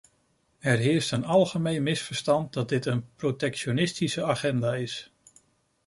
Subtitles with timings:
[0.59, 5.13] Er heerst een algemeen misverstand dat dit een protectionistische agenda is.